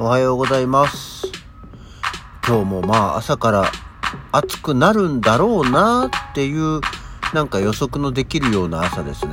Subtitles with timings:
[0.00, 1.26] おはようございます。
[2.46, 3.72] 今日もまあ朝から
[4.30, 6.80] 暑くなるんだろうなっていう
[7.34, 9.32] なんか予測のできるような朝ですね。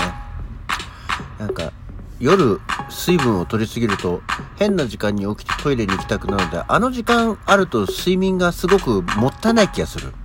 [1.37, 1.71] なんか
[2.19, 2.59] 夜
[2.89, 4.23] 水分を取りすぎると
[4.55, 10.15] 変な時間に起きてトイレに行きたくなるのであの時間あると睡眠がすごくもったいない気がする。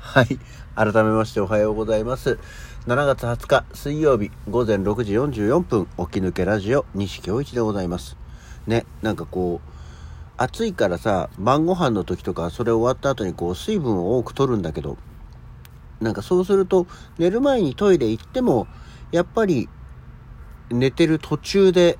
[0.00, 0.40] はい。
[0.74, 2.40] 改めましておはようございます。
[2.88, 8.16] 7月20日水曜日午前6時44分起き抜けラジオ西京一でございます。
[8.66, 9.70] ね、なんかこう、
[10.38, 14.96] 暑いからさ、晩ご飯の時とかそれ終わった後にこう水分を多く取るんだけど、
[16.00, 16.86] なんかそうすると
[17.18, 18.66] 寝る前にトイレ行っても、
[19.12, 19.68] やっぱり
[20.70, 21.98] 寝てる途中で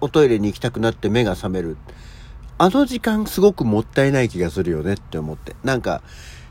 [0.00, 1.76] おトイレに行きたくなって目が覚める。
[2.56, 5.56] あの時間すごくもったいない気がするよねって思って。
[5.62, 6.02] なんか、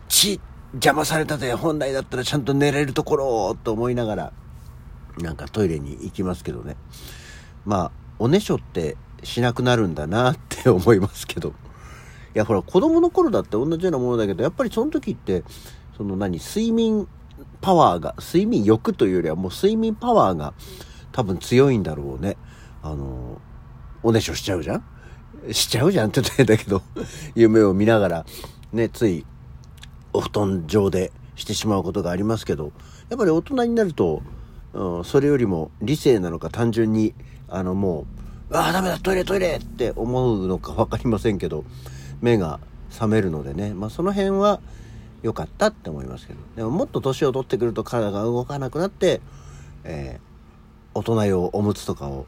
[0.07, 0.39] ち、
[0.73, 1.53] 邪魔されたぜ。
[1.53, 4.34] 本来だったらちゃんと寝れるところをと思いながら、
[5.17, 6.77] なんかトイレに行きますけどね。
[7.66, 11.49] まあ、おねしょってしなくなるんだなって思いますけど。
[11.49, 11.53] い
[12.36, 15.44] や、ほら、子供の頃だって同じようなものだけど、やっぱりその時って、
[15.97, 17.08] その何、睡眠
[17.59, 20.53] パワーが、睡眠欲というよりはもう睡眠パワーが
[21.11, 22.38] 多分強いんだろうね。
[22.81, 23.42] あの、
[24.02, 24.83] おねしょしちゃうじゃん？
[25.52, 26.81] しちゃうじゃんって言ったら変だけど、
[27.36, 28.25] 夢を見ながら、
[28.72, 29.25] ね、つい、
[30.14, 32.72] お布団上でしてしまうことがありますけど、
[33.09, 34.22] やっぱり大人になると、
[34.73, 37.14] うん、それよりも理性なのか単純に、
[37.48, 38.06] あのも
[38.50, 41.64] う、ああ、ダメだ、トイレトイレって思うのか分かりませんけど、
[42.22, 44.59] 目が覚めるのでね、まあその辺は
[45.22, 49.22] 良かったって思いますけど、でももっと年を取ってくると体が動かなくなって、
[49.84, 50.32] えー
[50.94, 52.26] 大人用おむつとかを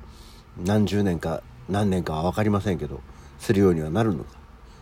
[0.63, 3.01] 何十年か何年かは分かりませんけど、
[3.39, 4.37] するようにはなるのか。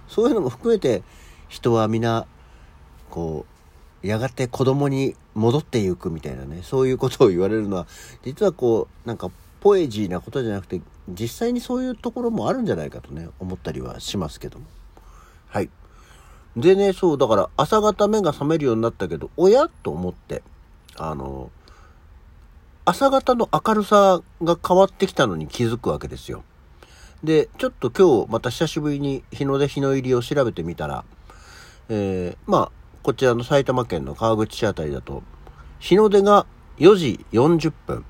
[0.08, 1.04] そういうのも含めて、
[1.48, 2.28] 人は皆、
[3.12, 3.46] こ
[4.04, 7.86] う、やがて子供に戻っていくみたいなね、そういうことを言われるのは、
[8.24, 14.66] 実はこう、なんか、ポエジーなことじゃなくて、実際にそういうところもあるんじゃないかとね、思ったりはしますけども。
[15.50, 15.70] はい。
[16.58, 20.42] でね、そう、だから朝方目が覚めるようになったけど、おやと思って、
[20.98, 21.52] あの、
[22.86, 26.44] 朝方の明るさが変わってきたのに気づくわけですよ。
[27.24, 31.06] で、ちょっと今日また久しぶりに日の出日の入りを調べてみたら、
[31.90, 35.24] えー、まあ、こちらの埼玉県の川口市あたりだと、
[35.80, 36.46] 日の出が
[36.78, 38.06] 4時40分。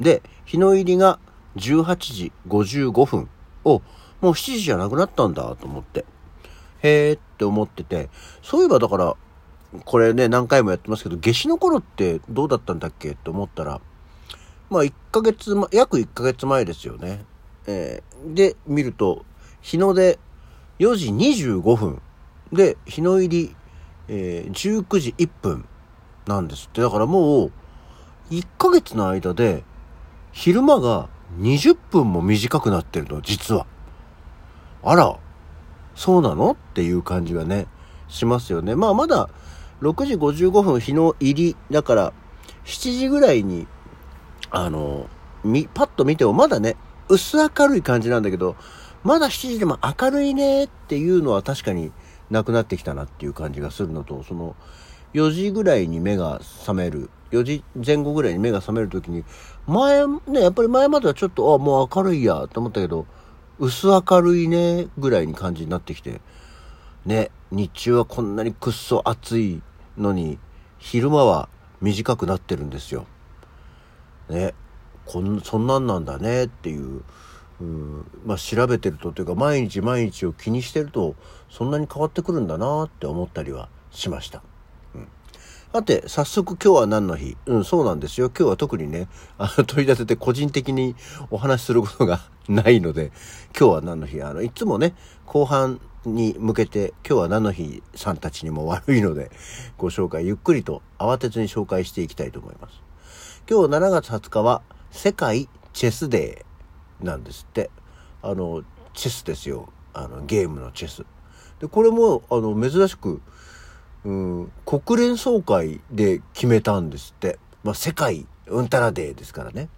[0.00, 1.18] で、日の入りが
[1.56, 3.28] 18時55分。
[3.66, 3.82] を、
[4.20, 6.04] もう7時じゃなくなったんだと思って。
[6.82, 8.08] へーって思ってて、
[8.42, 9.16] そういえばだから、
[9.84, 13.80] これね、何回もやってますけど、夏至の頃ってどうだったんだっけって思ったら、
[14.70, 17.24] まあ1ヶ月、ま、約1ヶ月前ですよね。
[17.66, 19.24] えーで、見ると、
[19.60, 20.18] 日の出
[20.78, 22.00] 4時25分。
[22.52, 23.56] で、日の入り、
[24.08, 25.64] えー19時1分
[26.26, 26.80] なんですって。
[26.80, 27.52] だからもう、
[28.30, 29.64] 1ヶ月の間で、
[30.32, 31.08] 昼間が
[31.38, 33.66] 20分も短くなってるの、実は。
[34.82, 35.18] あら、
[35.94, 37.66] そうなのっていう感じがね、
[38.08, 38.74] しますよね。
[38.74, 39.28] まあまだ、
[39.82, 42.12] 6時55分日の入りだから、
[42.64, 43.66] 7時ぐらいに、
[44.50, 45.06] あの、
[45.44, 46.76] み、パッと見てもまだね、
[47.08, 48.56] 薄明るい感じなんだけど、
[49.04, 51.92] まだ7時でも明るいねっていうのは確かに
[52.30, 54.56] なくなってきたなっていう感じがするのと、その、
[55.14, 59.24] 4時ぐらいに目が覚める、4時前後ぐらいに目が覚めるときに、
[59.66, 63.06] 前、ね、やっぱり前まではちょっと、あ、もう明るいやと思ったけど、
[63.58, 66.20] 薄明るいねぐらいに感じになってきて、
[67.06, 69.62] ね、日中はこんなにくっそ暑い
[69.96, 70.38] のに、
[70.78, 71.48] 昼間は
[71.80, 73.06] 短くなってるんですよ。
[74.28, 74.54] ね、
[75.06, 77.02] こん、そんなんなんだねっていう、
[77.60, 81.14] うん、まあ調べてるとというか毎日毎日を気にしてると
[81.50, 84.42] そんなに変わってくるんだなって思ったりはしました。
[84.94, 85.08] うん
[85.72, 87.36] さて、早速今日は何の日？
[87.44, 88.30] うん、そうなんですよ。
[88.30, 90.94] 今日は特にね、あの、取り立てて個人的に
[91.30, 93.12] お話しすることがないので、
[93.58, 94.22] 今日は何の日？
[94.22, 94.94] あの、いつもね、
[95.26, 99.30] 後半に向けて、今日は何の日さんたちにも悪いので、
[99.76, 102.80] ご紹介、ゆっくりと慌てずに紹介していきたいと思います。
[103.50, 104.62] 今日7月20日は、
[104.92, 106.45] 世界チェスデー
[107.00, 107.70] なんですって。
[108.22, 108.62] あの、
[108.94, 109.68] チェスですよ。
[109.92, 111.04] あの、ゲームのチェス。
[111.60, 113.20] で、これも、あの、珍しく、
[114.04, 117.38] うん、国連総会で決めたんですって。
[117.64, 119.68] まあ、世界うんたらデーですからね。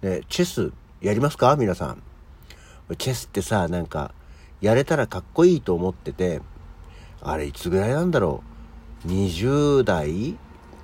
[0.00, 1.56] で、チェスやりますか？
[1.56, 2.02] 皆さん。
[2.96, 4.14] チェスってさ、なんか、
[4.60, 6.40] やれたらかっこいいと思ってて、
[7.22, 8.42] あれいつぐらいなんだろ
[9.04, 10.36] う？20代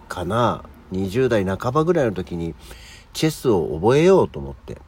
[0.08, 2.54] かな ?20 代半ばぐらいの時に、
[3.12, 4.80] チェスを覚えようと思って。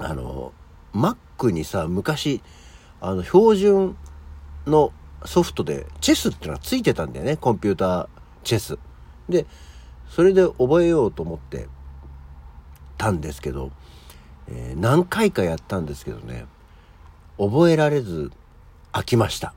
[0.00, 0.52] あの、
[0.94, 2.42] Mac にさ、昔、
[3.00, 3.96] あの、標準
[4.66, 4.92] の
[5.24, 8.08] ソフトで、チェスってのはついてたんだよね、コンピューター
[8.42, 8.78] チェス。
[9.28, 9.46] で、
[10.08, 11.68] それで覚えようと思って
[12.98, 13.70] たんですけど、
[14.48, 16.46] えー、何回かやったんですけどね、
[17.38, 18.32] 覚えられず
[18.92, 19.54] 飽きました。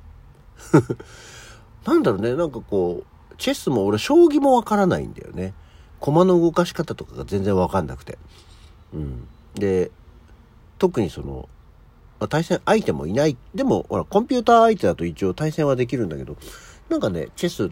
[1.86, 5.54] なんだろうね、なんかこう、チェスも俺将棋もわからないんだよね。
[6.00, 8.18] 駒の動かし方とかが全然わかんなくて。
[8.94, 9.28] うん。
[9.56, 9.92] で、
[10.78, 11.50] 特にその、
[12.20, 13.38] まあ、対戦相手もいない。
[13.54, 16.38] でも、ほら、コンピューター相手だと一応対戦はできるんだけど、
[16.90, 17.72] なんかね、チェス、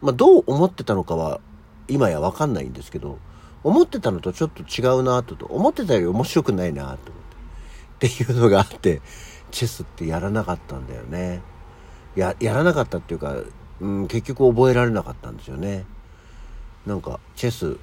[0.00, 1.40] まあ、どう思ってたのかは、
[1.88, 3.18] 今やわかんないんですけど、
[3.64, 7.08] 思ってたのとちょっと違うなと、思ってたより面白くないなと思って。
[7.98, 9.02] っていうのがあって、
[9.50, 11.42] チェスってやらなかったんだよね。
[12.14, 13.36] や、やらなかったっていうか、
[13.80, 15.84] うん、結局覚えられなかったんですよね。
[16.86, 17.76] なんか、チェス、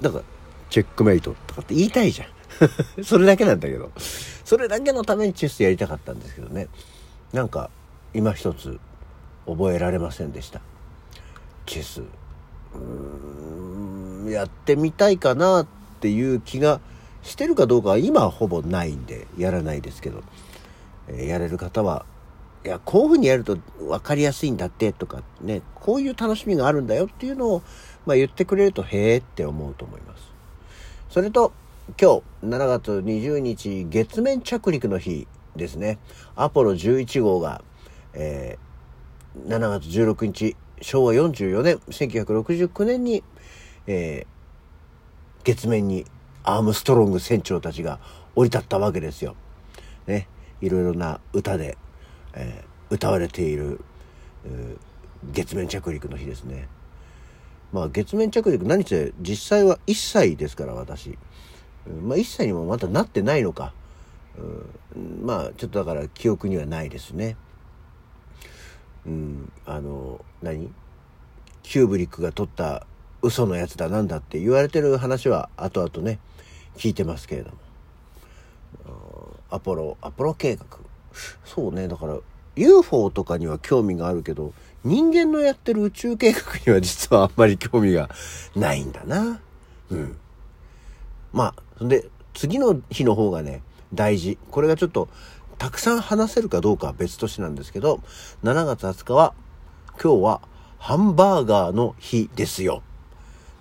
[0.00, 0.22] なんか、
[0.70, 2.28] チェックメイトとかって言いたいじゃん。
[3.02, 3.90] それだけなんだけど。
[4.44, 6.68] それだけのためにチェスやりたかったんですけどね。
[7.32, 7.70] なんか、
[8.12, 8.80] 今一つ
[9.46, 10.60] 覚えられませんでした。
[11.66, 12.00] チェス。
[12.00, 15.66] うーん、やってみたいかなっ
[16.00, 16.80] ていう気が
[17.22, 20.22] してるかどうかは今はほぼないんで、やらないですけど。
[21.08, 22.04] えー、やれる方は、
[22.64, 27.62] いや、こういうふうにやると分かりやすいんだってとかね、こういう楽しみがあるんだよっていうのを、
[28.04, 30.22] まあ、言ってくれると、へえって思うと思います。
[31.08, 31.52] それと、
[31.88, 35.98] 今日、7月20日、月面着陸の日ですね。
[36.36, 37.64] アポロ11号が、
[38.12, 43.24] えー、7月16日、昭和44年、1969年に、
[43.86, 46.04] えー、月面に
[46.44, 47.98] アームストロング船長たちが
[48.36, 49.34] 降り立ったわけですよ。
[50.06, 50.28] ね。
[50.60, 51.76] いろいろな歌で、
[52.34, 53.80] えー、歌われている、
[55.32, 56.68] 月面着陸の日ですね。
[57.72, 61.18] まあ月面着陸何せ実際は1歳ですから私。
[62.02, 63.72] まあ1歳にもまだなってないのか。
[64.94, 67.36] うん、まあちょっとだから記憶にはないですね。
[69.06, 70.70] うん、あの何？
[71.62, 72.86] キューブリックが取った
[73.22, 76.18] 嘘のやつだなんだって言われてる話は後々ね
[76.76, 77.56] 聞いてますけれども。
[79.50, 80.64] アポロアポロ計画。
[81.44, 81.88] そうね。
[81.88, 82.18] だから
[82.56, 84.52] UFO とかには興味があるけど
[84.84, 88.08] 人間のやってる宇宙計画には実はあんまり興味が
[88.54, 89.40] ないんだな。
[89.90, 90.16] うん。
[91.32, 93.62] まあで次の日の方がね
[93.92, 95.08] 大事これがちょっと
[95.58, 98.00] たくさん話せるかどうかは別としてなんですけど
[98.42, 99.34] 7月20日は
[100.02, 100.40] 今日は
[100.78, 102.82] ハンバーガーの日ですよ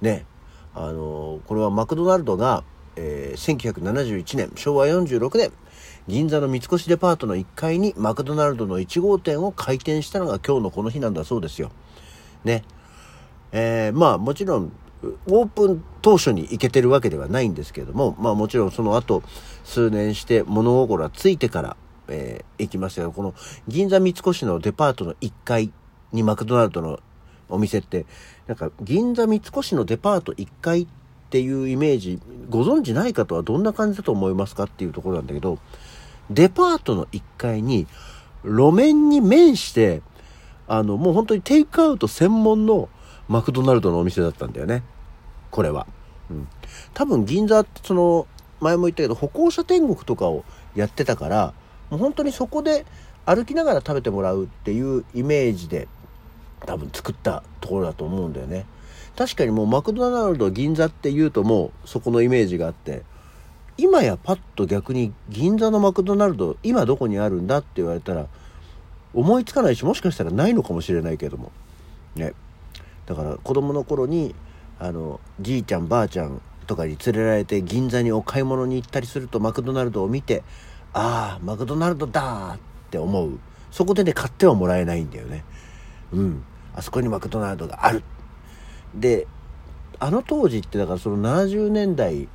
[0.01, 0.25] ね
[0.74, 2.63] あのこれはマクドナルドが、
[2.95, 5.51] えー、1971年昭和46年
[6.10, 11.72] 銀座の三越デパートの1階にマクドナルドの1号店を開店したのが今日のこの日なんだそうですよ。
[12.44, 12.63] ね。
[13.51, 14.72] えー、まあもちろん、
[15.28, 19.24] オープン当初に行けてるわけではないんですけれども、まあもちろんその後、
[19.63, 23.34] 数年して物心はついてから、えー、行きましたが、この
[23.68, 25.72] 銀座三越のデパートの1階
[26.12, 27.00] にマクドナルドの
[27.48, 28.06] お店って、
[28.48, 30.88] なんか銀座三越のデパート1階っ
[31.30, 32.19] ていうイメージ、
[32.50, 35.60] ご存知ない方はどんな感じだと思いますかっていうところなんだけど、
[36.30, 37.88] デパートの1階に、
[38.44, 40.01] 路面に面して、
[40.68, 42.90] あの、もう本当にテイクアウト専門の
[43.30, 44.84] マクドナルドのお店だったんだよね。
[45.52, 45.88] これは。
[46.30, 46.48] うん。
[46.94, 48.28] 多分銀座ってその、
[48.60, 50.44] 前も言ったけど、歩行者天国とかを
[50.76, 51.54] やってたから、
[51.90, 52.86] もう本当にそこで
[53.26, 55.88] 歩きながら食べてもらうっていうイメージで、
[56.66, 58.66] 多分作ったところだと思うんだよね。
[59.15, 63.03] 確かにもうマクドナルド銀座って言うともうそこのイメージがあって、
[63.77, 68.27] 今やパッと逆に銀座のマクドナルド今どこにあるんだって言われたら
[69.13, 71.51] 思いつかないしもしかしたらないのかもしれないけども
[72.15, 72.34] ね
[73.10, 74.36] だから子供の頃に
[74.78, 80.44] あのじいちゃんばあちゃんとかに連れられて銀座にお買い物に行ったりするとマクドナルドを見て
[80.94, 83.39] ああマクドナルドだって思う。
[83.72, 85.44] そこでね買ってはもらえないんだよね。
[86.13, 86.44] うん。
[86.75, 88.04] あそこにマクドナルドがある。
[88.94, 89.25] で
[90.00, 92.28] あの当時ってだからその70年代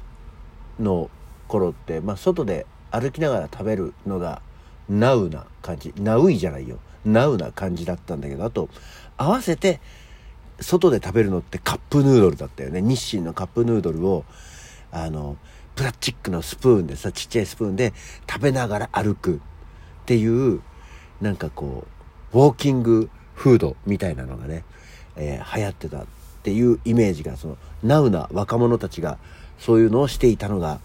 [0.80, 1.08] の
[1.46, 4.42] 頃って、まあ、外で歩きながら食べるのが
[4.88, 5.94] ナウな感じ。
[5.96, 6.78] ナウイじゃないよ。
[7.04, 8.68] ナウな感じだったんだけどあと
[9.16, 9.80] 合わせて
[10.60, 14.24] 外で食べるのってカップヌードルだったよね日清のカップヌードルを
[14.92, 15.36] あの
[15.74, 17.92] プラスチックのスプーンでさちっちゃいスプーンで
[18.30, 19.38] 食べながら歩くっ
[20.06, 20.60] ていう
[21.20, 21.86] なんかこ
[22.32, 24.64] うウォーキングフードみたいなのがね、
[25.16, 26.06] えー、流行ってたっ
[26.42, 29.18] ていうイメージがそのナウな若者たちが
[29.58, 30.80] そういうのをしていたのが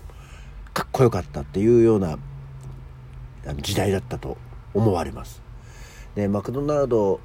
[0.73, 2.17] かっこよかったっていうような
[3.61, 4.37] 時代だったと
[4.73, 5.41] 思われます。
[6.15, 7.19] で、マクドナルド、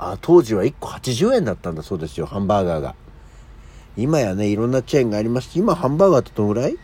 [0.00, 2.94] あ当時は1個80円だったんだそうですよ、ハンバーガーが。
[3.96, 6.76] 今やね、いろんなチェーンがありますし、今ハンバーガーってどのぐらい？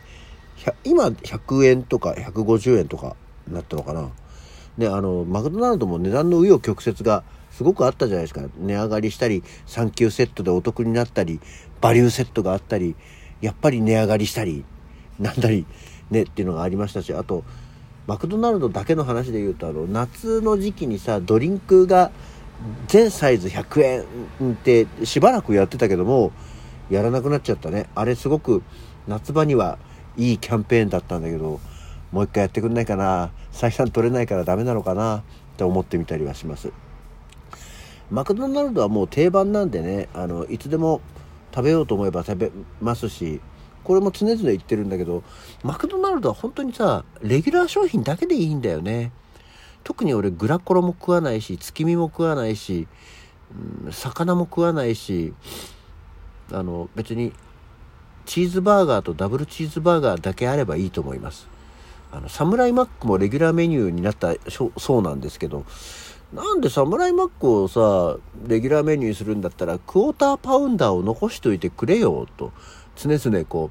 [0.85, 3.17] 今100円とか150円とか
[3.49, 4.11] なったのかな。
[4.79, 8.43] で、あの、マクドナルドも値段の紆余曲折がすごくあったじゃないですか。
[8.59, 11.41] 値上がりしたり、サンキューセットでお得になったり、
[11.81, 12.95] バリューセットがあったり、
[13.41, 14.65] やっぱり値上がりしたり、
[15.19, 15.67] なんだり
[16.11, 17.45] ねっていうのがありましたしあと
[18.07, 22.13] マクドナルドだけの話で言うとあの夏の時期にさドリンクが
[22.89, 24.07] 全サイズ100
[24.41, 26.33] 円ってしばらくやってたけども
[26.91, 27.89] やらなくなっちゃったね。
[27.95, 28.63] あれすごく
[29.07, 29.79] 夏場には
[30.17, 31.61] いいキャンペーンだったんだけど
[32.13, 33.31] もう一回やってくんないかな。
[33.53, 35.23] 採算取れないからダメなのかなっ
[35.57, 36.73] て思ってみたりはします。
[38.11, 41.01] マクドナルドはもう定番なんでねあのいつでも
[41.53, 43.41] 食べようと思えば食べますし
[43.83, 45.25] これも常々言ってるんだけど
[45.65, 49.11] マクドナルドは本当にさレギュラー商品だけでいいんだよね。
[49.87, 52.89] 特に俺グラコロも食わないし月見も食わないし、
[53.85, 55.33] うん、魚も食わないし
[56.51, 57.33] あの別に
[58.25, 61.47] チーズバーガーとダブルチーズバーガーだけあればいいと思います。
[62.11, 65.65] あのサムライマックもレギュラーメニューになったそうなんですけど
[66.33, 72.53] なんでサムライマックをさレギュラーメニューにするんだったらクォーターパウンダーを残しといてくれよと
[72.97, 73.71] 常々こ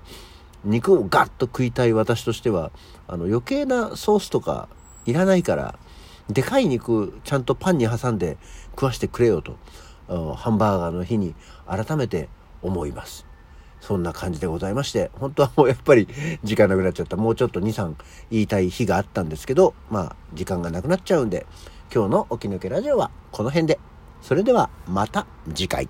[0.65, 2.71] う肉をガッと食いたい私としては
[3.07, 4.69] あの余計なソースとか
[5.05, 5.77] いらないから
[6.29, 8.37] でかい肉ちゃんとパンに挟んで
[8.71, 9.57] 食わしてくれよと
[10.35, 11.35] ハンバーガーの日に
[11.67, 12.29] 改めて
[12.61, 13.25] 思います。
[13.81, 16.07] そんな感じでございまして本当はもうやっぱり
[16.43, 17.17] 時間なくなっちゃった。
[17.17, 17.93] もうちょっと23
[18.31, 21.45] 言いたい日があったんですけどまあ時間がなくなっちゃうんで
[21.93, 23.79] 今日の起き抜けラジオはこの辺で。
[24.21, 25.87] それではまた次回。